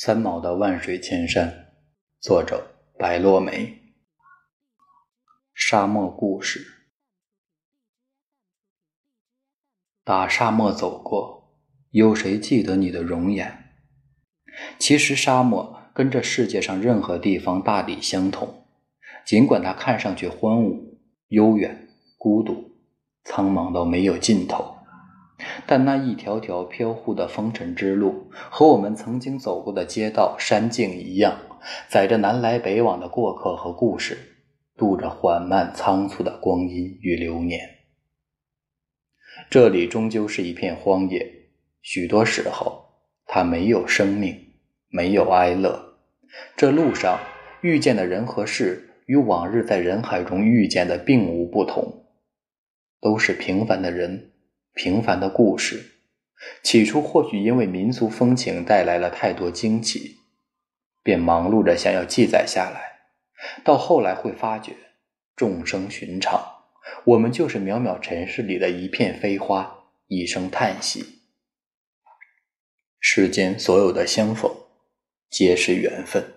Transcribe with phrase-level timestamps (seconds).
[0.00, 1.48] 三毛的《万水千山》，
[2.20, 3.82] 作者白落梅。
[5.52, 6.64] 沙漠故事。
[10.04, 11.52] 打沙漠走过，
[11.90, 13.74] 有谁记得你的容颜？
[14.78, 18.68] 其实，沙漠跟这世界上任何地方大抵相同，
[19.26, 20.96] 尽管它看上去荒芜、
[21.26, 22.70] 悠远、孤独、
[23.24, 24.77] 苍茫到没有尽头。
[25.70, 31.38] 但那一条条飘忽的风尘之路，和我们曾经走过的街道、山径一样，
[31.90, 34.16] 载着南来北往的过客和故事，
[34.78, 37.60] 度着缓慢仓促的光阴与流年。
[39.50, 41.50] 这里终究是一片荒野，
[41.82, 42.86] 许多时候，
[43.26, 44.34] 它没有生命，
[44.88, 45.98] 没有哀乐。
[46.56, 47.20] 这路上
[47.60, 52.06] 遇见的人和事，与往日在人海中遇见的并无不同，
[53.02, 54.32] 都是平凡的人。
[54.78, 55.96] 平凡的故事，
[56.62, 60.18] 起初或许因为民俗风情带来了太多惊奇，
[61.02, 63.00] 便忙碌着想要记载下来。
[63.64, 64.76] 到后来会发觉，
[65.34, 66.40] 众生寻常，
[67.04, 71.22] 我们就是渺渺尘世里的一片飞花，一声叹息。
[73.00, 74.48] 世间所有的相逢，
[75.28, 76.34] 皆是缘分。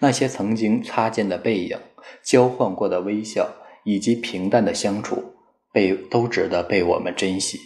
[0.00, 1.78] 那些曾经擦肩的背影，
[2.22, 3.50] 交换过的微笑，
[3.84, 5.35] 以及平淡的相处。
[5.76, 7.60] 被都值得被我们珍惜。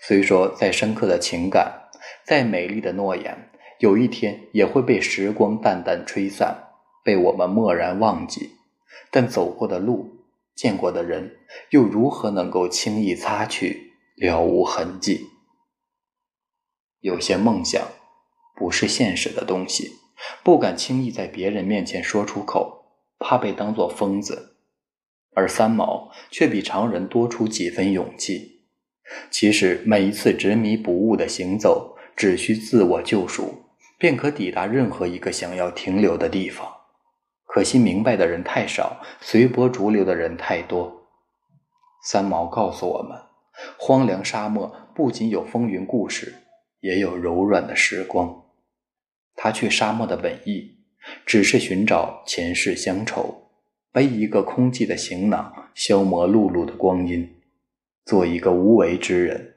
[0.00, 1.90] 虽说再深刻的情感，
[2.24, 6.68] 再美丽的诺言，有一天也会被时光淡淡吹散，
[7.02, 8.52] 被我们蓦然忘记。
[9.10, 11.38] 但走过的路，见过的人，
[11.70, 15.26] 又如何能够轻易擦去，了无痕迹？
[17.00, 17.88] 有些梦想，
[18.54, 19.94] 不是现实的东西，
[20.44, 22.84] 不敢轻易在别人面前说出口，
[23.18, 24.57] 怕被当作疯子。
[25.38, 28.64] 而三毛却比常人多出几分勇气。
[29.30, 33.62] 其实每一次执迷不悟的行走，只需自我救赎，
[33.96, 36.68] 便可抵达任何一个想要停留的地方。
[37.46, 41.06] 可惜明白的人太少，随波逐流的人太多。
[42.02, 43.16] 三毛告诉我们，
[43.78, 46.34] 荒凉沙漠不仅有风云故事，
[46.80, 48.44] 也有柔软的时光。
[49.36, 50.78] 他去沙漠的本意，
[51.24, 53.47] 只是寻找前世乡愁。
[53.92, 57.28] 背一个空寂的行囊，消磨碌碌的光阴，
[58.04, 59.56] 做一个无为之人，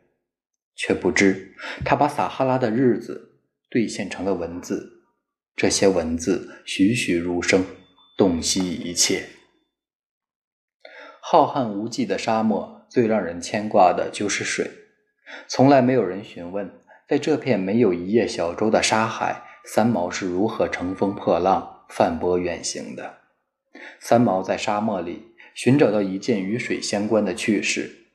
[0.75, 1.53] 却不知
[1.83, 5.03] 他把撒哈拉的日子兑现成了文字。
[5.55, 7.63] 这些文字栩栩如生，
[8.17, 9.27] 洞悉一切。
[11.21, 14.71] 浩瀚无际的沙漠，最让人牵挂的就是水。
[15.47, 16.71] 从来没有人询问，
[17.07, 23.20] 在这片没有一叶小舟的沙海，三毛是如何乘风破浪、泛波远行的。
[23.99, 28.07] 三毛在沙漠里寻找到一件与水相关的趣事，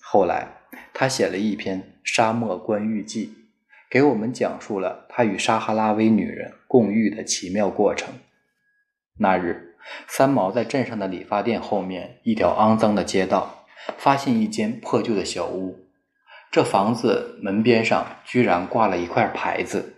[0.00, 0.48] 后来
[0.94, 3.26] 他写了一篇《沙漠观浴记》，
[3.90, 8.14] 给我们讲述了他与撒哈拉威女人共浴的奇妙过程。
[9.18, 15.88] 那日，三毛在镇上的理发店后面一条肮脏的街道，发现一间破旧的小屋。
[16.50, 19.96] 这房子门边上居然挂了一块牌子，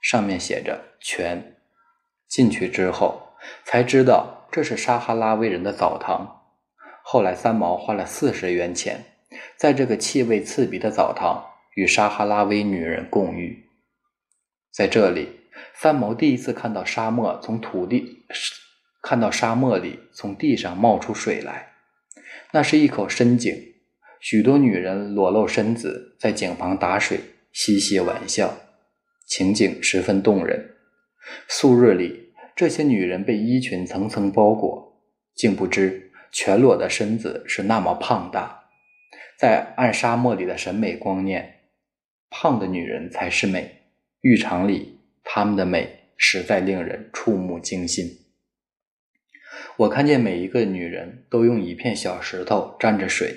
[0.00, 1.56] 上面写着“全”。
[2.28, 3.34] 进去之后，
[3.64, 4.39] 才知道。
[4.52, 6.42] 这是撒哈拉威人的澡堂。
[7.02, 9.04] 后来，三毛花了四十元钱，
[9.56, 11.44] 在这个气味刺鼻的澡堂
[11.76, 13.64] 与撒哈拉威女人共浴。
[14.72, 15.28] 在这里，
[15.74, 18.24] 三毛第一次看到沙漠从土地，
[19.02, 21.72] 看到沙漠里从地上冒出水来。
[22.52, 23.54] 那是一口深井，
[24.20, 27.20] 许多女人裸露身子在井旁打水，
[27.52, 28.56] 嬉戏玩笑，
[29.26, 30.76] 情景十分动人。
[31.46, 32.29] 素日里。
[32.60, 35.02] 这些女人被衣裙层层包裹，
[35.34, 38.64] 竟不知全裸的身子是那么胖大。
[39.38, 41.70] 在暗沙漠里的审美观念，
[42.28, 43.80] 胖的女人才是美。
[44.20, 48.06] 浴场里，她们的美实在令人触目惊心。
[49.78, 53.34] 我看见每一个女人都用一片小石头沾着水，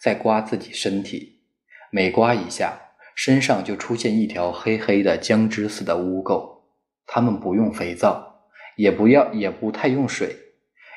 [0.00, 1.42] 在刮自己身体，
[1.90, 2.80] 每刮一下，
[3.14, 6.62] 身上就出现一条黑黑的浆汁似的污垢。
[7.04, 8.31] 她们不用肥皂。
[8.76, 10.36] 也不要，也不太用水，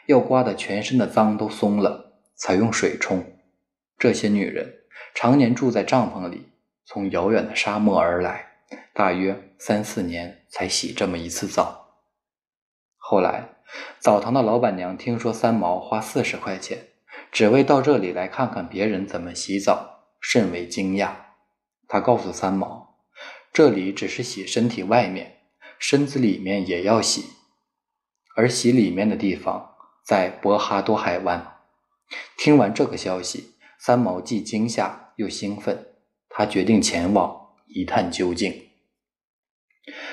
[0.08, 3.26] 要刮得全身的脏都松了，才用水冲。
[3.98, 4.82] 这些女人
[5.14, 6.50] 常年住在帐篷里，
[6.86, 8.46] 从遥远的沙漠而来，
[8.94, 12.02] 大约三四年才洗这么一次澡。
[12.98, 13.50] 后来，
[14.00, 16.88] 澡堂的老板娘听说三毛花四十块钱，
[17.32, 21.12] 只为到这里来看看别人怎么洗澡，甚为惊讶。
[21.88, 22.98] 她告诉三毛，
[23.54, 25.38] 这里只是洗身体外面，
[25.78, 27.26] 身子里面也要洗。
[28.36, 31.54] 而洗里面的地方在博哈多海湾。
[32.38, 35.88] 听完这个消息，三毛既惊吓又兴奋，
[36.30, 37.36] 他决定前往
[37.68, 38.54] 一探究竟。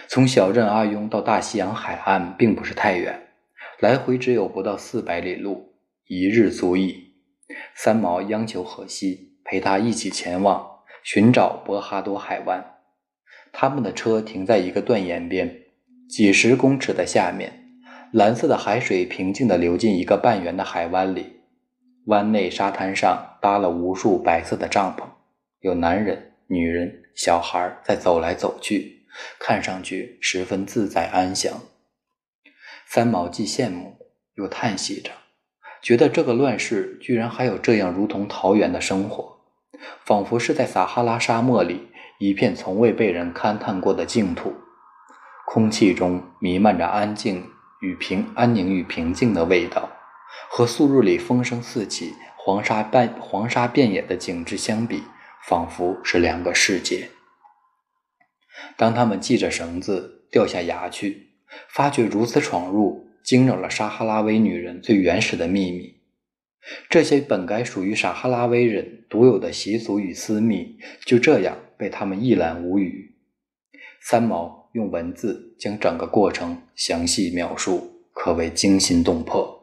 [0.09, 3.29] 从小镇阿雍到大西洋海岸并不是太远，
[3.81, 5.75] 来回只有不到四百里路，
[6.07, 7.15] 一日足矣。
[7.75, 12.65] 三毛央求荷西陪他一起前往寻找博哈多海湾。
[13.53, 15.63] 他们的车停在一个断岩边，
[16.09, 17.62] 几十公尺的下面，
[18.13, 21.41] 蓝色的海水平静地流进一个半圆的海湾里。
[22.07, 25.05] 湾内沙滩上搭了无数白色的帐篷，
[25.61, 29.07] 有男人、女人、小孩在走来走去，
[29.39, 31.55] 看上去十分自在安详。
[32.87, 33.97] 三毛既羡慕
[34.35, 35.11] 又叹息着，
[35.81, 39.39] 觉得这个乱世居然还有这样如同桃源的生活，
[40.05, 41.89] 仿佛是在撒哈拉沙漠里
[42.19, 44.53] 一片从未被人勘探过的净土。
[45.47, 47.45] 空气中弥漫着安静
[47.83, 49.91] 与平安宁与平静的味道。
[50.49, 55.03] 和素日里风声四起、黄沙半黄沙遍野的景致相比，
[55.47, 57.09] 仿佛是两个世界。
[58.77, 61.31] 当他们系着绳子掉下崖去，
[61.69, 66.01] 发觉如此闯入，惊扰了撒哈拉威女人最原始的秘密。
[66.89, 73.15] 这些本该属于撒哈拉威人独有的习俗与私密，就这样被他们一览无余。
[74.01, 79.61] 三毛用文字将整个过程详细描述，可谓惊心动魄。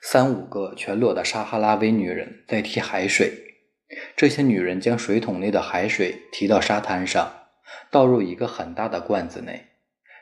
[0.00, 3.32] 三五个全裸的撒哈拉威女人在提海水，
[4.16, 7.32] 这些女人将水桶内的海水提到沙滩上，
[7.90, 9.68] 倒入一个很大的罐子内。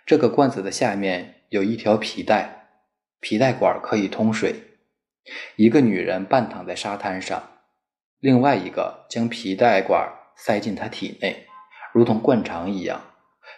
[0.05, 2.69] 这个罐子的下面有一条皮带，
[3.21, 4.55] 皮带管可以通水。
[5.57, 7.51] 一个女人半躺在沙滩上，
[8.19, 11.47] 另外一个将皮带管塞进她体内，
[11.93, 13.01] 如同灌肠一样，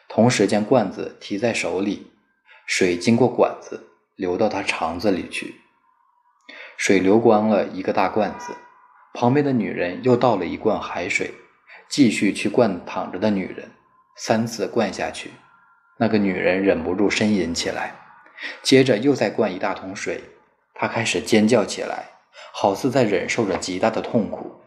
[0.09, 2.13] 同时将罐子提在手里。
[2.65, 5.57] 水经过管子流到他肠子里去，
[6.77, 8.55] 水流光了一个大罐子，
[9.13, 11.35] 旁边的女人又倒了一罐海水，
[11.89, 13.71] 继续去灌躺着的女人，
[14.17, 15.33] 三次灌下去，
[15.99, 17.95] 那个女人忍不住呻吟起来，
[18.63, 20.23] 接着又再灌一大桶水，
[20.73, 22.11] 她开始尖叫起来，
[22.55, 24.63] 好似在忍受着极大的痛苦。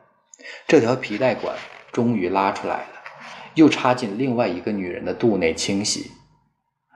[0.67, 1.56] 这条皮带管
[1.91, 2.94] 终于拉出来了，
[3.56, 6.12] 又插进另外一个女人的肚内清洗。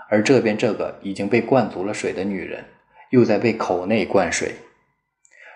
[0.10, 2.66] 而这边这个已经被灌足了水的女人，
[3.10, 4.56] 又在被口内灌水。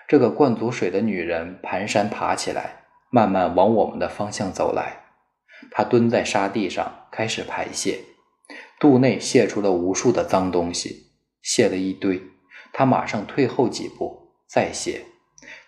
[0.06, 5.00] 这个灌足水的女人蹒跚爬起来，慢慢往我们的方向走来。
[5.70, 8.00] 她蹲在沙地上开始排泄，
[8.78, 11.06] 肚内泄出了无数的脏东西，
[11.42, 12.22] 泄了一堆。
[12.72, 15.04] 她马上退后几步再泄，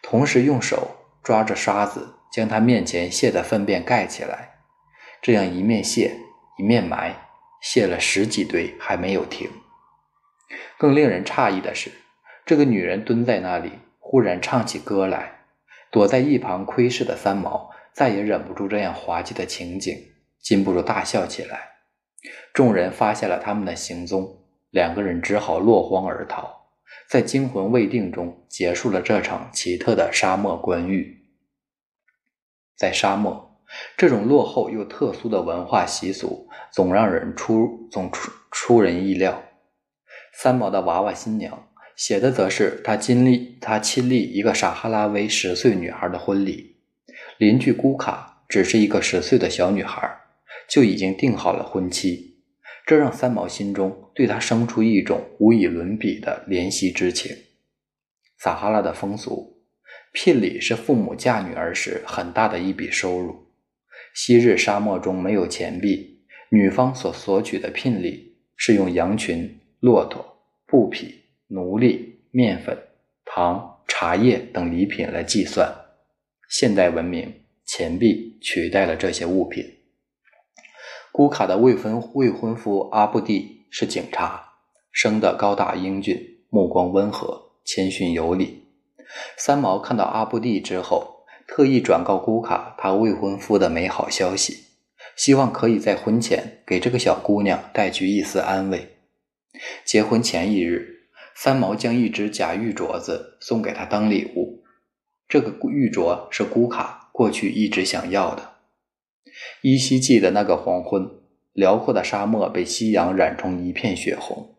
[0.03, 4.56] 同时用手抓着沙子将她面前泄的粪便盖起来，
[5.27, 6.21] 这样一面卸
[6.57, 7.17] 一面埋。
[7.61, 9.51] 卸了十几堆还没有停。
[10.79, 11.91] 更令人诧异的是，
[12.45, 15.41] 这个女人蹲在那里，忽然唱起歌来。
[15.91, 19.97] 躲在一旁窥视的三毛再也忍不住这样滑稽的情景，
[20.39, 21.71] 禁不住大笑起来。
[22.55, 26.69] 众人发现了他们的行踪，两个人只好落荒而逃，
[27.11, 31.27] 在惊魂未定中结束了这场奇特的沙漠观遇。
[32.77, 33.46] 在沙漠。
[33.97, 39.43] 这种落后又特殊的文化习俗，总让人出总出出人意料。
[40.33, 46.77] 三毛的娃娃新娘写的则是他经历他亲历一个撒哈拉威十岁女孩的婚礼，
[47.39, 50.09] 邻居姑卡只是一个十岁的小女孩，
[50.69, 52.37] 就已经定好了婚期，
[52.85, 57.35] 这让三毛心中对她生出一种无以伦比的怜惜之情。
[58.39, 59.59] 撒哈拉的风俗，
[60.13, 63.46] 聘礼是父母嫁女儿时很大的一笔收入。
[64.19, 70.25] 昔日沙漠中没有钱币，女方所索取的聘礼是用羊群、骆驼、
[70.67, 71.15] 布匹、
[71.49, 72.75] 奴隶、面粉、
[73.27, 75.71] 糖、茶叶等礼品来计算。
[76.49, 77.31] 现代文明，
[77.67, 79.63] 钱币取代了这些物品。
[81.13, 84.43] 姑卡的未婚未婚夫阿布蒂是警察，
[84.91, 86.19] 生得高大英俊，
[86.49, 88.65] 目光温和，谦逊有礼。
[89.37, 91.16] 三毛看到阿布蒂之后。
[91.49, 94.65] 特意转告姑卡他未婚夫的美好消息，
[95.15, 98.97] 希望可以在婚前给这个小姑娘带去一丝安慰。
[99.85, 104.65] 结婚前一日，三毛将一只假玉镯子送给她当礼物。
[105.29, 108.55] 这个玉镯是姑卡过去一直想要的。
[109.63, 111.09] 依稀记得那个黄昏，
[111.53, 114.57] 辽阔的沙漠被夕阳染成一片血红。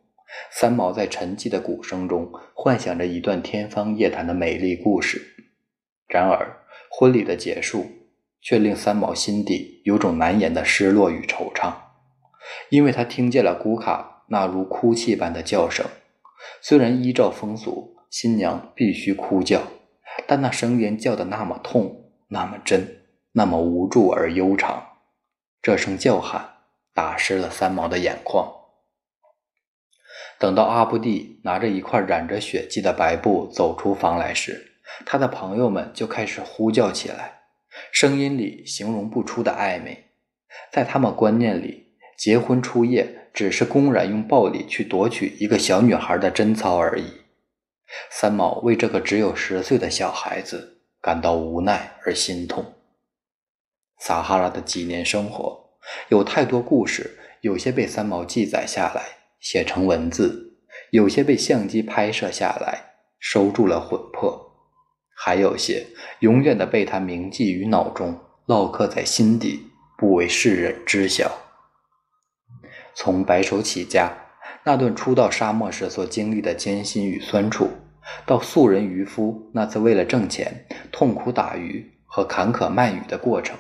[0.52, 5.22] 三毛在沉寂的鼓声中幻想着一段天方夜谭的美丽故事。
[6.08, 6.64] 然而。
[6.90, 7.86] 婚礼的结束，
[8.42, 11.74] 却令三毛心底有种难言的失落与惆怅，
[12.70, 15.86] 因为他听见了古卡那如哭泣般的叫声。
[16.62, 19.64] 虽然依照风俗，新娘必须哭叫，
[20.26, 24.88] 但那声音叫得那么痛，那么真，那么无助而悠长，
[25.62, 26.56] 这声叫喊
[26.94, 28.54] 打湿了三毛的眼眶。
[30.40, 37.42] 等到阿布蒂拿着一块染着血迹的白布走出房来时，他的朋友们就开始呼叫起来，
[37.92, 40.06] 声音里形容不出的暧昧。
[40.72, 47.06] 在他们观念里，结婚初夜只是公然用暴力去夺取一个小女孩的贞操而已。
[48.10, 52.74] 三毛为这个只有十岁的小孩子感到无奈而心痛。
[54.00, 55.72] 撒哈拉的几年生活
[56.10, 59.02] 有太多故事，有些被三毛记载下来，
[59.40, 60.58] 写成文字；
[60.92, 64.37] 有些被相机拍摄下来，收住了魂魄；
[65.20, 65.88] 还有些
[66.20, 69.64] 永远的被他铭记于脑中，烙刻在心底，
[69.98, 71.32] 不为世人知晓。
[72.94, 74.16] 从白手起家。
[74.64, 77.70] 那段初到沙漠时所经历的艰辛与酸楚，
[78.26, 83.58] 到素人渔夫那次为了挣钱痛苦打鱼和坎坷卖鱼的过程，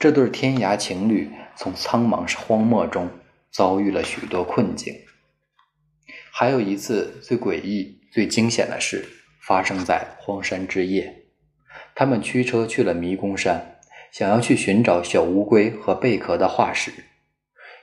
[0.00, 3.08] 这对天涯情侣从苍茫荒漠中
[3.52, 4.92] 遭遇了许多困境。
[6.32, 9.08] 还有一次最诡异、最惊险的事
[9.46, 11.24] 发生在荒山之夜，
[11.94, 13.76] 他们驱车去了迷宫山，
[14.10, 16.92] 想要去寻找小乌龟和贝壳的化石。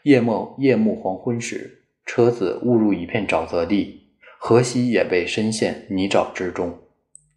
[0.04, 1.76] 夜幕夜幕黄昏时。
[2.06, 4.08] 车子误入一片沼泽地，
[4.40, 6.76] 荷西也被深陷泥沼之中。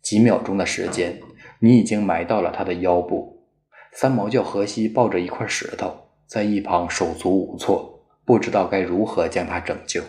[0.00, 1.20] 几秒钟的时间，
[1.58, 3.44] 你已经埋到了他的腰部。
[3.92, 10.00] 三毛叫荷西抱着一块石头，在一旁手足无措，不知道该如何将他拯救。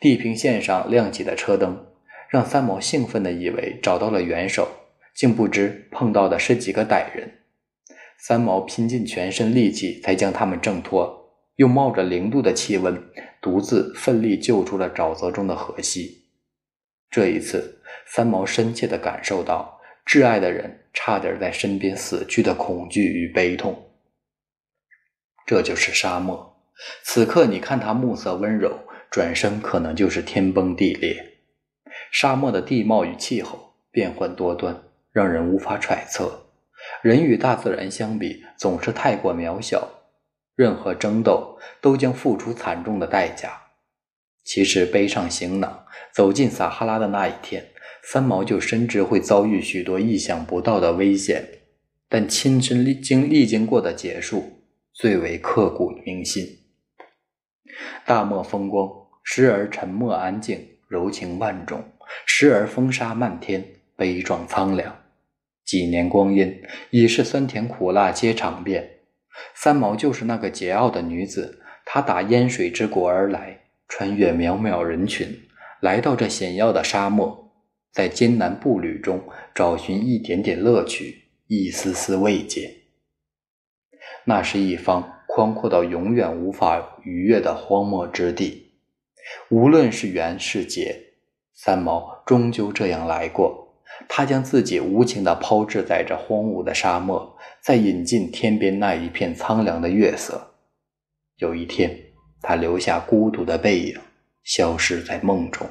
[0.00, 1.86] 地平线上亮起的车灯，
[2.28, 4.68] 让三毛兴奋地以为找到了元首，
[5.14, 7.32] 竟不知碰到的是几个歹人。
[8.18, 13.00] 三毛拼尽全身力气才将他们挣脱，又冒着零度的气温。
[13.40, 16.24] 独自奋力救出了沼泽中的荷西。
[17.08, 23.90] 这一次，三毛深切地感受到挚爱的人差点在身边死去的恐惧与悲痛。
[25.46, 26.60] 这就是沙漠。
[27.04, 28.76] 此刻，你看它暮色温柔，
[29.08, 31.37] 转身可能就是天崩地裂。
[32.10, 36.46] 沙漠的地貌与气候变幻多端，让人无法揣测。
[37.02, 39.88] 人与大自然相比，总是太过渺小。
[40.54, 43.52] 任何争斗都将付出惨重的代价。
[44.42, 47.68] 其实背上行囊走进撒哈拉的那一天，
[48.02, 51.46] 三毛就深知会遭遇许多意想不到的危险，
[52.08, 54.62] 但亲身历经历经过的结束
[54.94, 56.44] 最为刻骨铭心。
[58.06, 58.88] 大漠风光，
[59.22, 61.80] 时而沉默安静，柔情万种；
[62.26, 63.64] 时而风沙漫天，
[63.96, 64.96] 悲壮苍凉。
[65.64, 69.00] 几年光阴，已是酸甜苦辣皆尝遍。
[69.54, 75.28] 三毛就是那个桀骜的女子，她打烟水之国而来，穿越渺渺人群，
[75.80, 77.52] 来到这险要的沙漠，
[77.92, 79.22] 在艰难步履中
[79.54, 82.74] 找寻一点点乐趣，一丝丝慰藉。
[84.24, 88.72] 那是一方宽阔到永远无法逾越的荒漠之地，
[89.50, 91.07] 无论是缘是劫，
[91.60, 93.66] 三毛终究这样来过。
[94.08, 100.52] 他将自己无情地抛掷在这荒芜的沙漠，再引进天边那一片苍凉的月色。
[101.38, 101.98] 有一天，
[102.40, 103.98] 他留下孤独的背影，
[104.44, 105.66] 消失在梦中。